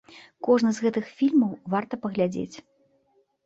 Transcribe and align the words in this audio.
Кожны 0.47 0.71
з 0.77 0.83
гэтых 0.85 1.11
фільмаў 1.19 1.53
варта 1.77 2.03
паглядзець. 2.09 2.57